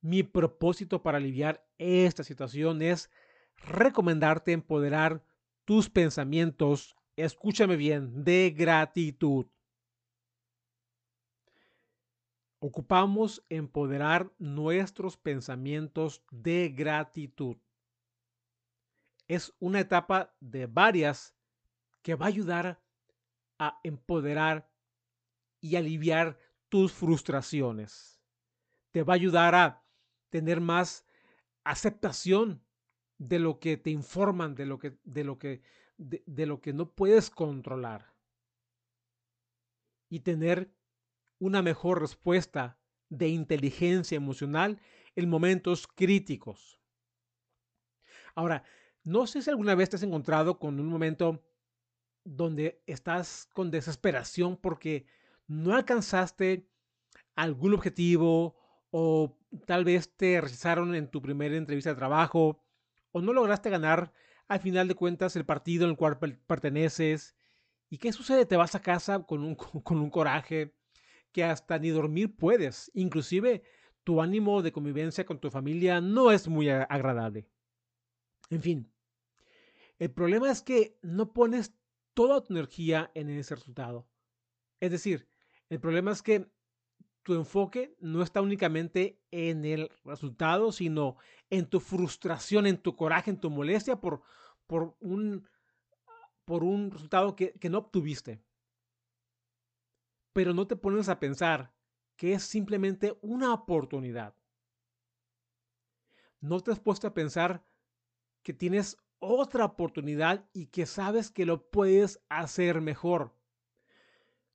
Mi 0.00 0.22
propósito 0.22 1.02
para 1.02 1.18
aliviar 1.18 1.66
esta 1.78 2.24
situación 2.24 2.82
es 2.82 3.10
recomendarte 3.56 4.52
empoderar 4.52 5.24
tus 5.64 5.88
pensamientos, 5.88 6.94
escúchame 7.16 7.76
bien, 7.76 8.24
de 8.24 8.54
gratitud. 8.56 9.46
Ocupamos 12.66 13.44
empoderar 13.50 14.32
nuestros 14.38 15.18
pensamientos 15.18 16.24
de 16.30 16.70
gratitud. 16.70 17.58
Es 19.28 19.52
una 19.58 19.80
etapa 19.80 20.34
de 20.40 20.64
varias 20.64 21.36
que 22.00 22.14
va 22.14 22.24
a 22.24 22.28
ayudar 22.28 22.80
a 23.58 23.78
empoderar 23.82 24.66
y 25.60 25.76
aliviar 25.76 26.38
tus 26.70 26.90
frustraciones. 26.90 28.18
Te 28.92 29.02
va 29.02 29.12
a 29.12 29.16
ayudar 29.16 29.54
a 29.54 29.84
tener 30.30 30.62
más 30.62 31.04
aceptación 31.64 32.64
de 33.18 33.40
lo 33.40 33.60
que 33.60 33.76
te 33.76 33.90
informan, 33.90 34.54
de 34.54 34.64
lo 34.64 34.78
que, 34.78 34.96
de 35.04 35.24
lo 35.24 35.38
que, 35.38 35.60
de, 35.98 36.46
lo 36.46 36.62
que 36.62 36.72
no 36.72 36.88
puedes 36.88 37.28
controlar. 37.28 38.14
Y 40.08 40.20
tener 40.20 40.74
una 41.44 41.60
mejor 41.60 42.00
respuesta 42.00 42.78
de 43.10 43.28
inteligencia 43.28 44.16
emocional 44.16 44.80
en 45.14 45.28
momentos 45.28 45.86
críticos. 45.86 46.80
Ahora, 48.34 48.64
no 49.02 49.26
sé 49.26 49.42
si 49.42 49.50
alguna 49.50 49.74
vez 49.74 49.90
te 49.90 49.96
has 49.96 50.02
encontrado 50.02 50.58
con 50.58 50.80
un 50.80 50.86
momento 50.86 51.44
donde 52.24 52.82
estás 52.86 53.46
con 53.52 53.70
desesperación 53.70 54.56
porque 54.56 55.06
no 55.46 55.74
alcanzaste 55.74 56.66
algún 57.34 57.74
objetivo 57.74 58.56
o 58.90 59.36
tal 59.66 59.84
vez 59.84 60.16
te 60.16 60.40
rechazaron 60.40 60.94
en 60.94 61.10
tu 61.10 61.20
primera 61.20 61.56
entrevista 61.56 61.90
de 61.90 61.96
trabajo, 61.96 62.64
o 63.12 63.20
no 63.20 63.34
lograste 63.34 63.68
ganar 63.68 64.14
al 64.48 64.60
final 64.60 64.88
de 64.88 64.94
cuentas 64.94 65.36
el 65.36 65.44
partido 65.44 65.84
en 65.84 65.90
el 65.90 65.96
cual 65.96 66.18
perteneces. 66.18 67.36
¿Y 67.90 67.98
qué 67.98 68.12
sucede? 68.12 68.46
Te 68.46 68.56
vas 68.56 68.74
a 68.74 68.80
casa 68.80 69.24
con 69.24 69.42
un, 69.42 69.56
con 69.84 69.98
un 69.98 70.10
coraje 70.10 70.74
que 71.34 71.44
hasta 71.44 71.78
ni 71.78 71.90
dormir 71.90 72.36
puedes. 72.36 72.90
Inclusive 72.94 73.64
tu 74.04 74.22
ánimo 74.22 74.62
de 74.62 74.72
convivencia 74.72 75.26
con 75.26 75.40
tu 75.40 75.50
familia 75.50 76.00
no 76.00 76.30
es 76.30 76.46
muy 76.48 76.70
agradable. 76.70 77.48
En 78.50 78.62
fin, 78.62 78.92
el 79.98 80.12
problema 80.12 80.50
es 80.50 80.62
que 80.62 80.96
no 81.02 81.32
pones 81.32 81.74
toda 82.14 82.42
tu 82.42 82.54
energía 82.54 83.10
en 83.14 83.28
ese 83.30 83.56
resultado. 83.56 84.06
Es 84.78 84.92
decir, 84.92 85.28
el 85.68 85.80
problema 85.80 86.12
es 86.12 86.22
que 86.22 86.48
tu 87.24 87.34
enfoque 87.34 87.96
no 87.98 88.22
está 88.22 88.40
únicamente 88.40 89.20
en 89.32 89.64
el 89.64 89.90
resultado, 90.04 90.70
sino 90.70 91.16
en 91.50 91.66
tu 91.66 91.80
frustración, 91.80 92.66
en 92.66 92.78
tu 92.78 92.94
coraje, 92.94 93.30
en 93.30 93.40
tu 93.40 93.50
molestia 93.50 93.96
por, 93.96 94.22
un, 95.00 95.48
por 96.44 96.62
un 96.62 96.92
resultado 96.92 97.34
que 97.34 97.68
no 97.70 97.78
obtuviste. 97.78 98.40
Pero 100.34 100.52
no 100.52 100.66
te 100.66 100.76
pones 100.76 101.08
a 101.08 101.18
pensar 101.18 101.72
que 102.16 102.34
es 102.34 102.42
simplemente 102.42 103.16
una 103.22 103.54
oportunidad. 103.54 104.34
No 106.40 106.60
te 106.60 106.72
has 106.72 106.80
puesto 106.80 107.06
a 107.06 107.14
pensar 107.14 107.64
que 108.42 108.52
tienes 108.52 108.98
otra 109.18 109.64
oportunidad 109.64 110.46
y 110.52 110.66
que 110.66 110.84
sabes 110.84 111.30
que 111.30 111.46
lo 111.46 111.70
puedes 111.70 112.22
hacer 112.28 112.82
mejor. 112.82 113.34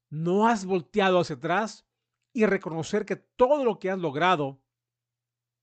No 0.09 0.48
has 0.48 0.65
volteado 0.65 1.19
hacia 1.19 1.38
atrás 1.38 1.88
y 2.33 2.45
reconocer 2.45 3.05
que 3.05 3.15
todo 3.15 3.63
lo 3.63 3.79
que 3.79 3.89
has 3.89 3.98
logrado 3.98 4.62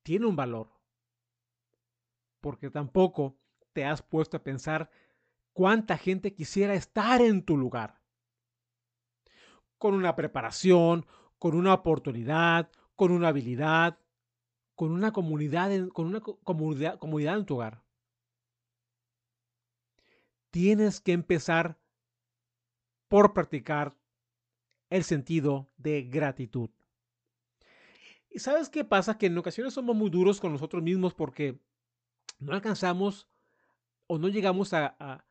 tiene 0.02 0.26
un 0.26 0.34
valor. 0.34 0.70
Porque 2.40 2.70
tampoco 2.70 3.38
te 3.72 3.84
has 3.84 4.02
puesto 4.02 4.38
a 4.38 4.42
pensar 4.42 4.90
cuánta 5.52 5.98
gente 5.98 6.34
quisiera 6.34 6.74
estar 6.74 7.20
en 7.20 7.44
tu 7.44 7.56
lugar. 7.56 8.00
Con 9.78 9.94
una 9.94 10.16
preparación, 10.16 11.06
con 11.38 11.54
una 11.54 11.74
oportunidad, 11.74 12.70
con 12.94 13.12
una 13.12 13.28
habilidad, 13.28 13.98
con 14.74 14.92
una 14.92 15.12
comunidad 15.12 15.72
en, 15.72 15.88
con 15.88 16.06
una 16.06 16.20
comunidad, 16.20 17.38
en 17.38 17.46
tu 17.46 17.54
hogar. 17.54 17.82
Tienes 20.50 21.00
que 21.00 21.12
empezar 21.12 21.78
por 23.08 23.32
practicar 23.32 23.96
el 24.90 25.04
sentido 25.04 25.68
de 25.76 26.02
gratitud. 26.02 26.70
¿Y 28.30 28.38
sabes 28.38 28.68
qué 28.68 28.84
pasa? 28.84 29.18
Que 29.18 29.26
en 29.26 29.38
ocasiones 29.38 29.74
somos 29.74 29.96
muy 29.96 30.10
duros 30.10 30.40
con 30.40 30.52
nosotros 30.52 30.82
mismos 30.82 31.14
porque 31.14 31.58
no 32.38 32.52
alcanzamos 32.52 33.28
o 34.06 34.18
no 34.18 34.28
llegamos 34.28 34.72
a, 34.72 35.24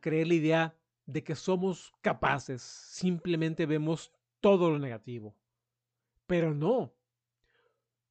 creer 0.00 0.26
la 0.26 0.34
idea 0.34 0.77
de 1.08 1.24
que 1.24 1.34
somos 1.34 1.94
capaces. 2.02 2.60
Simplemente 2.60 3.64
vemos 3.64 4.12
todo 4.40 4.70
lo 4.70 4.78
negativo. 4.78 5.34
Pero 6.26 6.54
no. 6.54 6.94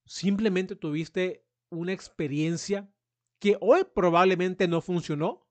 Simplemente 0.04 0.76
tuviste 0.76 1.46
una 1.70 1.94
experiencia 1.94 2.90
que 3.38 3.56
hoy 3.62 3.84
probablemente 3.94 4.68
no 4.68 4.82
funcionó, 4.82 5.48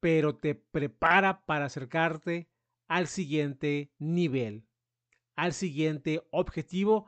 pero 0.00 0.34
te 0.34 0.56
prepara 0.56 1.46
para 1.46 1.66
acercarte 1.66 2.50
al 2.88 3.06
siguiente 3.06 3.92
nivel, 3.98 4.66
al 5.36 5.52
siguiente 5.52 6.26
objetivo 6.30 7.06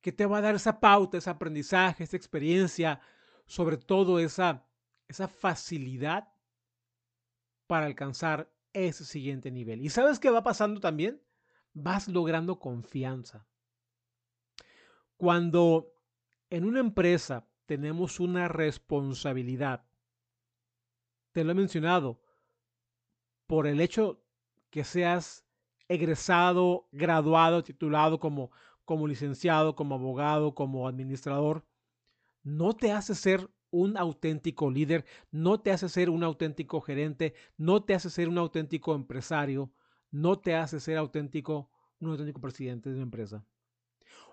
que 0.00 0.12
te 0.12 0.24
va 0.24 0.38
a 0.38 0.42
dar 0.42 0.54
esa 0.54 0.78
pauta, 0.78 1.18
ese 1.18 1.30
aprendizaje, 1.30 2.04
esa 2.04 2.16
experiencia, 2.16 3.00
sobre 3.44 3.76
todo 3.76 4.20
esa, 4.20 4.68
esa 5.08 5.26
facilidad 5.26 6.35
para 7.66 7.86
alcanzar 7.86 8.50
ese 8.72 9.04
siguiente 9.04 9.50
nivel. 9.50 9.80
¿Y 9.80 9.88
sabes 9.88 10.18
qué 10.18 10.30
va 10.30 10.42
pasando 10.42 10.80
también? 10.80 11.22
Vas 11.72 12.08
logrando 12.08 12.58
confianza. 12.58 13.46
Cuando 15.16 15.92
en 16.50 16.64
una 16.64 16.80
empresa 16.80 17.46
tenemos 17.66 18.20
una 18.20 18.48
responsabilidad, 18.48 19.84
te 21.32 21.44
lo 21.44 21.52
he 21.52 21.54
mencionado, 21.54 22.20
por 23.46 23.66
el 23.66 23.80
hecho 23.80 24.22
que 24.70 24.84
seas 24.84 25.44
egresado, 25.88 26.88
graduado, 26.92 27.62
titulado 27.62 28.18
como, 28.18 28.50
como 28.84 29.06
licenciado, 29.06 29.76
como 29.76 29.94
abogado, 29.94 30.54
como 30.54 30.88
administrador, 30.88 31.64
no 32.42 32.74
te 32.74 32.92
hace 32.92 33.14
ser 33.14 33.50
un 33.76 33.96
auténtico 33.96 34.70
líder, 34.70 35.04
no 35.30 35.60
te 35.60 35.70
hace 35.70 35.88
ser 35.88 36.10
un 36.10 36.22
auténtico 36.24 36.80
gerente, 36.80 37.34
no 37.56 37.84
te 37.84 37.94
hace 37.94 38.10
ser 38.10 38.28
un 38.28 38.38
auténtico 38.38 38.94
empresario, 38.94 39.72
no 40.10 40.38
te 40.38 40.54
hace 40.54 40.80
ser 40.80 40.96
auténtico, 40.96 41.70
un 42.00 42.10
auténtico 42.10 42.40
presidente 42.40 42.88
de 42.88 42.96
una 42.96 43.04
empresa. 43.04 43.44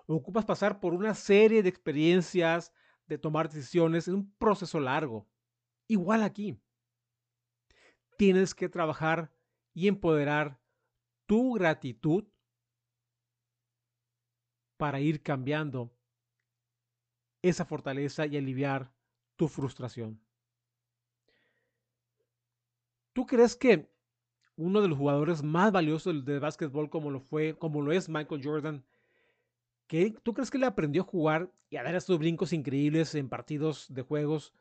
Ocupas 0.06 0.44
pasar 0.44 0.80
por 0.80 0.94
una 0.94 1.14
serie 1.14 1.62
de 1.62 1.68
experiencias, 1.68 2.72
de 3.06 3.18
tomar 3.18 3.48
decisiones, 3.48 4.08
es 4.08 4.14
un 4.14 4.32
proceso 4.36 4.80
largo. 4.80 5.26
Igual 5.88 6.22
aquí. 6.22 6.58
Tienes 8.16 8.54
que 8.54 8.68
trabajar 8.68 9.32
y 9.74 9.88
empoderar 9.88 10.60
tu 11.26 11.54
gratitud 11.54 12.24
para 14.76 15.00
ir 15.00 15.22
cambiando 15.22 15.92
esa 17.42 17.64
fortaleza 17.64 18.26
y 18.26 18.36
aliviar 18.36 18.93
tu 19.44 19.48
frustración. 19.48 20.18
¿Tú 23.12 23.26
crees 23.26 23.54
que 23.54 23.90
uno 24.56 24.80
de 24.80 24.88
los 24.88 24.96
jugadores 24.96 25.42
más 25.42 25.70
valiosos 25.70 26.24
de 26.24 26.38
básquetbol 26.38 26.88
como 26.88 27.10
lo 27.10 27.20
fue, 27.20 27.58
como 27.58 27.82
lo 27.82 27.92
es 27.92 28.08
Michael 28.08 28.40
Jordan, 28.42 28.84
que 29.86 30.12
tú 30.22 30.32
crees 30.32 30.50
que 30.50 30.56
le 30.56 30.64
aprendió 30.64 31.02
a 31.02 31.04
jugar 31.04 31.52
y 31.68 31.76
a 31.76 31.82
dar 31.82 31.94
estos 31.94 32.18
brincos 32.18 32.54
increíbles 32.54 33.14
en 33.14 33.28
partidos 33.28 33.92
de 33.92 34.00
juegos? 34.00 34.54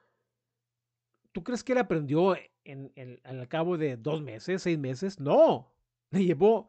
¿Tú 1.32 1.46
crees 1.46 1.64
que 1.64 1.72
él 1.72 1.78
aprendió 1.78 2.36
en, 2.66 3.22
al 3.24 3.48
cabo 3.48 3.78
de 3.78 3.96
dos 3.96 4.22
meses, 4.22 4.64
seis 4.64 4.78
meses. 4.78 5.18
No, 5.18 5.72
le 6.12 6.26
llevó 6.26 6.68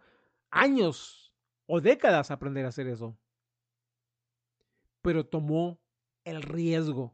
años 0.52 1.34
o 1.66 1.80
décadas 1.80 2.30
aprender 2.30 2.64
a 2.64 2.68
hacer 2.68 2.86
eso. 2.86 3.18
Pero 5.02 5.26
tomó 5.26 5.80
el 6.22 6.42
riesgo. 6.42 7.12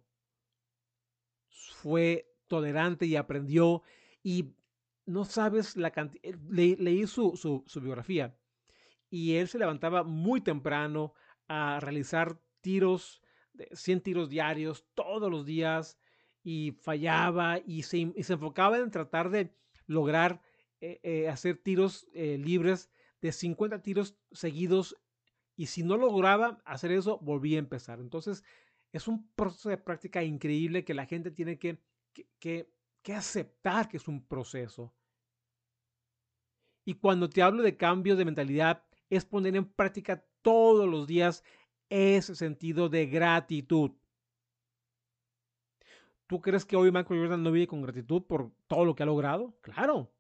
Fue 1.83 2.31
tolerante 2.49 3.07
y 3.07 3.17
aprendió. 3.17 3.83
Y 4.23 4.55
no 5.07 5.25
sabes 5.25 5.77
la 5.77 5.91
cantidad. 5.91 6.25
Eh, 6.25 6.77
leí 6.79 7.07
su, 7.07 7.37
su, 7.37 7.81
biografía. 7.81 8.37
Y 9.09 9.37
él 9.37 9.49
se 9.49 9.59
levantaba 9.59 10.03
muy 10.03 10.41
temprano 10.41 11.15
a 11.49 11.81
realizar 11.81 12.39
tiros, 12.61 13.23
de 13.53 13.69
100 13.73 14.01
tiros 14.03 14.29
diarios 14.29 14.85
todos 14.95 15.31
los 15.31 15.45
días 15.47 15.99
y 16.43 16.73
fallaba 16.73 17.59
y 17.59 17.83
se, 17.83 18.13
enfocaba 18.15 18.79
en 18.79 18.91
tratar 18.91 19.31
de 19.31 19.53
lograr 19.87 20.43
eh, 20.81 21.01
eh, 21.03 21.29
hacer 21.29 21.59
tiros 21.59 22.07
libres 22.15 22.91
de 23.21 23.33
50 23.33 23.83
tiros 23.83 24.17
seguidos 24.33 24.97
Y 25.57 25.67
si 25.67 25.83
no 25.83 25.97
lograba 25.97 26.63
hacer 26.65 26.93
eso, 26.93 27.19
volví 27.19 27.57
a 27.57 27.59
empezar. 27.59 28.01
Entonces, 28.01 28.45
es 28.93 29.09
un 29.09 29.29
proceso 29.35 29.69
de 29.69 29.79
práctica 29.79 30.23
increíble 30.23 30.85
que 30.85 30.95
la 30.95 31.07
gente 31.07 31.31
tiene 31.31 31.59
que, 31.59 31.81
que, 32.39 32.71
que, 33.03 33.15
aceptar 33.15 33.89
que 33.89 33.97
es 33.97 34.09
un 34.09 34.27
proceso. 34.27 34.93
Y 36.85 36.95
cuando 36.95 37.29
te 37.29 37.43
hablo 37.43 37.63
de 37.63 37.77
cambios 37.77 38.19
de 38.19 38.25
mentalidad, 38.25 38.85
es 39.09 39.25
poner 39.25 39.55
en 39.57 39.67
práctica 39.67 40.25
todos 40.43 40.89
los 40.89 41.07
días 41.07 41.45
ese 41.89 42.35
sentido 42.35 42.89
de 42.89 43.07
gratitud. 43.07 43.93
¿Tú 46.27 46.41
crees 46.41 46.65
que 46.65 46.77
hoy 46.77 46.93
Michael 46.93 47.21
Jordan 47.21 47.43
no 47.43 47.51
vive 47.51 47.67
con 47.67 47.83
gratitud 47.83 48.23
por 48.23 48.53
todo 48.69 48.85
lo 48.85 48.95
que 48.95 49.03
ha 49.03 49.07
logrado? 49.07 49.57
Claro, 49.61 50.13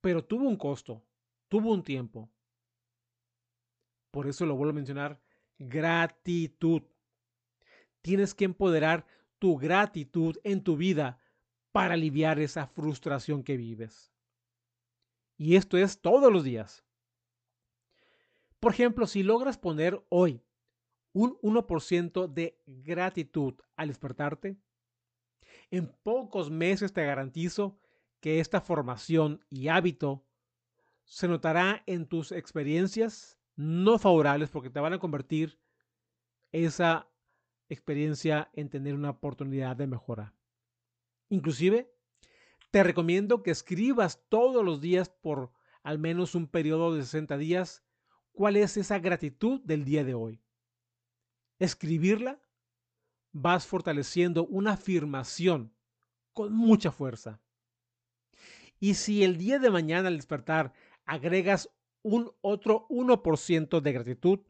pero 0.00 0.24
tuvo 0.24 0.46
un 0.46 0.56
costo, 0.56 1.02
tuvo 1.48 1.72
un 1.72 1.82
tiempo. 1.82 2.30
Por 4.10 4.26
eso 4.26 4.44
lo 4.44 4.56
vuelvo 4.56 4.72
a 4.72 4.74
mencionar, 4.74 5.20
gratitud. 5.58 6.82
Tienes 8.02 8.34
que 8.34 8.44
empoderar 8.44 9.06
tu 9.38 9.56
gratitud 9.56 10.36
en 10.44 10.62
tu 10.62 10.76
vida 10.76 11.18
para 11.72 11.94
aliviar 11.94 12.38
esa 12.40 12.66
frustración 12.66 13.42
que 13.42 13.56
vives. 13.56 14.12
Y 15.36 15.56
esto 15.56 15.78
es 15.78 16.00
todos 16.00 16.32
los 16.32 16.44
días. 16.44 16.84
Por 18.58 18.72
ejemplo, 18.72 19.06
si 19.06 19.22
logras 19.22 19.56
poner 19.56 20.04
hoy 20.10 20.42
un 21.12 21.38
1% 21.40 22.28
de 22.28 22.60
gratitud 22.66 23.54
al 23.76 23.88
despertarte, 23.88 24.58
en 25.70 25.86
pocos 26.02 26.50
meses 26.50 26.92
te 26.92 27.04
garantizo 27.04 27.78
que 28.20 28.40
esta 28.40 28.60
formación 28.60 29.44
y 29.48 29.68
hábito 29.68 30.24
se 31.04 31.26
notará 31.26 31.82
en 31.86 32.06
tus 32.06 32.32
experiencias 32.32 33.38
no 33.56 33.98
favorables 33.98 34.50
porque 34.50 34.70
te 34.70 34.80
van 34.80 34.92
a 34.92 34.98
convertir 34.98 35.58
esa 36.52 37.09
experiencia 37.70 38.50
en 38.52 38.68
tener 38.68 38.94
una 38.94 39.10
oportunidad 39.10 39.76
de 39.76 39.86
mejora. 39.86 40.34
Inclusive, 41.30 41.90
te 42.70 42.82
recomiendo 42.82 43.42
que 43.42 43.50
escribas 43.50 44.22
todos 44.28 44.64
los 44.64 44.80
días 44.80 45.08
por 45.08 45.52
al 45.82 45.98
menos 45.98 46.34
un 46.34 46.46
periodo 46.46 46.94
de 46.94 47.02
60 47.02 47.38
días 47.38 47.82
cuál 48.32 48.56
es 48.56 48.76
esa 48.76 48.98
gratitud 48.98 49.60
del 49.64 49.84
día 49.84 50.04
de 50.04 50.14
hoy. 50.14 50.42
Escribirla 51.58 52.42
vas 53.32 53.66
fortaleciendo 53.66 54.46
una 54.46 54.72
afirmación 54.72 55.72
con 56.32 56.52
mucha 56.52 56.90
fuerza. 56.90 57.40
Y 58.78 58.94
si 58.94 59.24
el 59.24 59.36
día 59.36 59.58
de 59.58 59.70
mañana 59.70 60.08
al 60.08 60.16
despertar 60.16 60.72
agregas 61.04 61.70
un 62.02 62.32
otro 62.40 62.86
1% 62.88 63.80
de 63.80 63.92
gratitud 63.92 64.40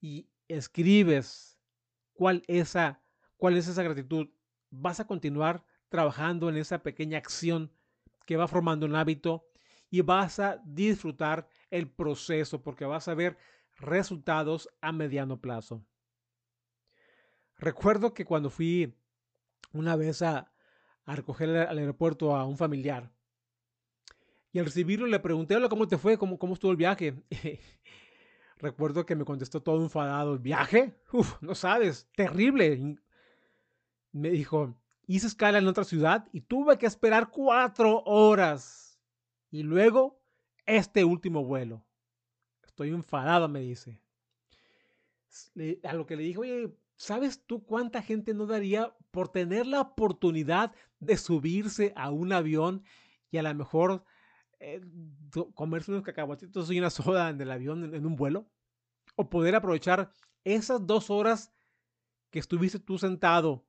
y 0.00 0.28
escribes 0.48 1.55
cuál, 2.16 2.42
esa, 2.46 3.02
cuál 3.36 3.56
es 3.56 3.68
esa 3.68 3.82
gratitud, 3.82 4.28
vas 4.70 5.00
a 5.00 5.06
continuar 5.06 5.64
trabajando 5.88 6.48
en 6.48 6.56
esa 6.56 6.82
pequeña 6.82 7.18
acción 7.18 7.70
que 8.26 8.36
va 8.36 8.48
formando 8.48 8.86
un 8.86 8.96
hábito 8.96 9.46
y 9.90 10.00
vas 10.00 10.40
a 10.40 10.60
disfrutar 10.64 11.48
el 11.70 11.88
proceso 11.88 12.62
porque 12.62 12.84
vas 12.84 13.08
a 13.08 13.14
ver 13.14 13.36
resultados 13.78 14.68
a 14.80 14.92
mediano 14.92 15.40
plazo. 15.40 15.84
Recuerdo 17.58 18.12
que 18.12 18.24
cuando 18.24 18.50
fui 18.50 18.94
una 19.72 19.96
vez 19.96 20.22
a, 20.22 20.52
recoger 21.06 21.50
al 21.50 21.78
aeropuerto 21.78 22.34
a 22.34 22.44
un 22.44 22.56
familiar 22.56 23.12
y 24.52 24.58
al 24.58 24.64
recibirlo 24.64 25.06
le 25.06 25.20
pregunté, 25.20 25.54
hola, 25.54 25.68
¿cómo 25.68 25.86
te 25.86 25.98
fue? 25.98 26.18
¿Cómo, 26.18 26.38
cómo 26.38 26.54
estuvo 26.54 26.72
el 26.72 26.76
viaje? 26.76 27.14
Recuerdo 28.58 29.04
que 29.04 29.16
me 29.16 29.24
contestó 29.24 29.62
todo 29.62 29.82
enfadado, 29.82 30.34
¿el 30.34 30.38
viaje? 30.38 30.94
Uf, 31.12 31.40
no 31.42 31.54
sabes, 31.54 32.08
terrible. 32.16 32.98
Me 34.12 34.30
dijo, 34.30 34.74
hice 35.06 35.26
escala 35.26 35.58
en 35.58 35.68
otra 35.68 35.84
ciudad 35.84 36.26
y 36.32 36.40
tuve 36.40 36.78
que 36.78 36.86
esperar 36.86 37.30
cuatro 37.30 38.02
horas. 38.04 38.98
Y 39.50 39.62
luego, 39.62 40.20
este 40.64 41.04
último 41.04 41.44
vuelo. 41.44 41.84
Estoy 42.64 42.90
enfadado, 42.90 43.48
me 43.48 43.60
dice. 43.60 44.00
A 45.84 45.92
lo 45.92 46.06
que 46.06 46.16
le 46.16 46.22
dije, 46.22 46.38
oye, 46.38 46.76
¿Sabes 46.96 47.42
tú 47.46 47.62
cuánta 47.62 48.02
gente 48.02 48.32
no 48.32 48.46
daría 48.46 48.94
por 49.10 49.28
tener 49.28 49.66
la 49.66 49.82
oportunidad 49.82 50.72
de 50.98 51.18
subirse 51.18 51.92
a 51.94 52.10
un 52.10 52.32
avión 52.32 52.84
y 53.30 53.36
a 53.36 53.42
lo 53.42 53.54
mejor 53.54 54.04
eh, 54.58 54.80
comerse 55.54 55.90
unos 55.90 56.04
cacahuatitos 56.04 56.70
y 56.70 56.78
una 56.78 56.90
soda 56.90 57.30
en 57.30 57.40
el 57.40 57.50
avión 57.50 57.94
en, 57.94 58.06
un 58.06 58.16
vuelo? 58.16 58.50
O 59.14 59.28
poder 59.28 59.54
aprovechar 59.54 60.10
esas 60.44 60.86
dos 60.86 61.10
horas 61.10 61.52
que 62.30 62.38
estuviste 62.38 62.78
tú 62.78 62.98
sentado 62.98 63.66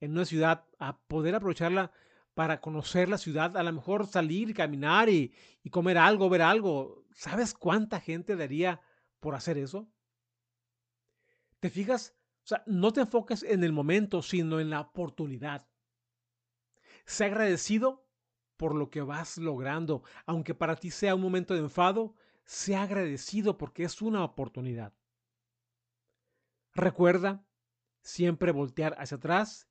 en 0.00 0.12
una 0.12 0.24
ciudad, 0.24 0.66
a 0.78 0.98
poder 0.98 1.34
aprovecharla 1.34 1.92
para 2.34 2.60
conocer 2.60 3.08
la 3.08 3.18
ciudad, 3.18 3.56
a 3.56 3.62
lo 3.62 3.72
mejor 3.72 4.06
salir, 4.06 4.54
caminar 4.54 5.08
y, 5.08 5.32
comer 5.70 5.98
algo, 5.98 6.28
ver 6.28 6.42
algo. 6.42 7.04
¿Sabes 7.12 7.54
cuánta 7.54 8.00
gente 8.00 8.36
daría 8.36 8.80
por 9.20 9.34
hacer 9.34 9.56
eso? 9.56 9.88
¿Te 11.60 11.70
fijas? 11.70 12.14
O 12.44 12.48
sea, 12.48 12.62
no 12.66 12.92
te 12.92 13.00
enfoques 13.00 13.42
en 13.44 13.64
el 13.64 13.72
momento, 13.72 14.20
sino 14.20 14.60
en 14.60 14.68
la 14.68 14.80
oportunidad. 14.80 15.66
Sé 17.06 17.26
agradecido 17.26 18.03
por 18.64 18.74
lo 18.74 18.88
que 18.88 19.02
vas 19.02 19.36
logrando, 19.36 20.04
aunque 20.24 20.54
para 20.54 20.74
ti 20.74 20.90
sea 20.90 21.14
un 21.14 21.20
momento 21.20 21.52
de 21.52 21.60
enfado, 21.60 22.14
sé 22.44 22.74
agradecido 22.76 23.58
porque 23.58 23.84
es 23.84 24.00
una 24.00 24.24
oportunidad. 24.24 24.94
Recuerda 26.74 27.44
siempre 28.00 28.52
voltear 28.52 28.96
hacia 28.98 29.18
atrás 29.18 29.68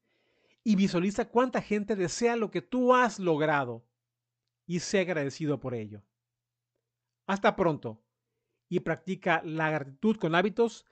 y 0.63 0.75
visualiza 0.75 1.27
cuánta 1.27 1.59
gente 1.59 1.95
desea 1.95 2.35
lo 2.35 2.51
que 2.51 2.61
tú 2.61 2.93
has 2.93 3.17
logrado 3.17 3.83
y 4.67 4.79
sé 4.79 4.99
agradecido 4.99 5.59
por 5.59 5.73
ello. 5.73 6.03
Hasta 7.25 7.55
pronto 7.55 7.99
y 8.69 8.81
practica 8.81 9.41
la 9.43 9.71
gratitud 9.71 10.17
con 10.17 10.35
hábitos 10.35 10.85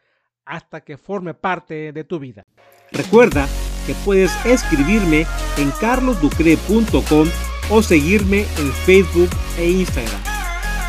hasta 0.44 0.84
que 0.84 0.98
forme 0.98 1.36
parte 1.36 1.94
de 1.94 2.04
tu 2.04 2.18
vida. 2.18 2.48
Recuerda 2.92 3.48
que 3.86 3.94
puedes 4.04 4.32
escribirme 4.44 5.28
en 5.60 5.70
carlosducre.com 5.80 7.51
o 7.70 7.82
seguirme 7.82 8.46
en 8.58 8.72
Facebook 8.86 9.30
e 9.58 9.70
Instagram. 9.70 10.22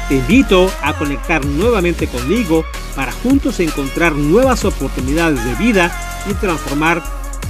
Te 0.08 0.16
invito 0.16 0.70
a 0.82 0.94
conectar 0.94 1.44
nuevamente 1.44 2.06
conmigo 2.06 2.64
para 2.94 3.12
juntos 3.12 3.60
encontrar 3.60 4.14
nuevas 4.14 4.64
oportunidades 4.64 5.42
de 5.44 5.54
vida 5.54 5.90
y 6.28 6.34
transformar 6.34 7.02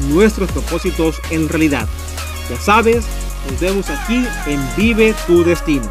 nuestros 0.09 0.51
propósitos 0.51 1.21
en 1.31 1.49
realidad. 1.49 1.89
Ya 2.49 2.61
sabes, 2.61 3.05
nos 3.51 3.61
vemos 3.61 3.91
aquí 3.91 4.25
en 4.47 4.61
Vive 4.77 5.15
tu 5.27 5.43
Destino. 5.45 5.89